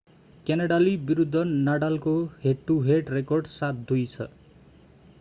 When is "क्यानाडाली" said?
0.45-0.95